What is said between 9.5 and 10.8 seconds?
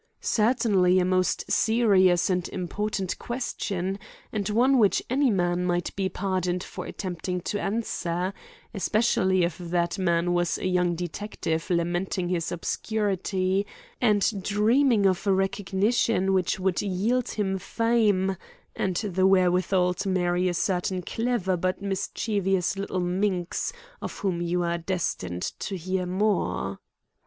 that man was a